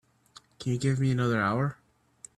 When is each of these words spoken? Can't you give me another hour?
Can't 0.57 0.73
you 0.73 0.79
give 0.79 0.99
me 0.99 1.11
another 1.11 1.39
hour? 1.39 1.77